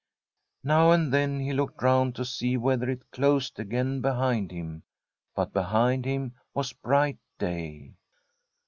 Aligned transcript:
Now 0.63 0.89
and 0.89 1.13
then 1.13 1.39
he 1.41 1.53
looked 1.53 1.83
round 1.83 2.15
to 2.15 2.25
see 2.25 2.57
whether 2.57 2.89
it 2.89 3.11
closed 3.11 3.59
again 3.59 4.01
behind 4.01 4.49
him. 4.51 4.81
But 5.35 5.53
behind 5.53 6.05
him 6.07 6.33
was 6.55 6.73
bright 6.73 7.19
day. 7.37 7.93